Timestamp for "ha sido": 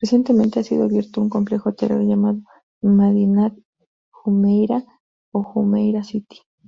0.58-0.82